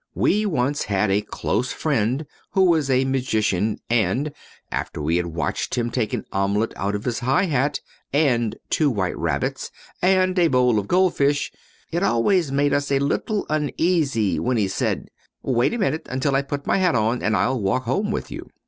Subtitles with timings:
[0.15, 4.33] We once had a close friend who was a magician and
[4.71, 8.89] after we had watched him take an omelet out of his high hat, and two
[8.89, 9.69] white rabbits,
[10.01, 11.51] and a bowl of goldfish,
[11.91, 15.09] it always made us a little uneasy when he said,
[15.43, 18.49] "Wait a minute until I put on my hat and I'll walk home with you."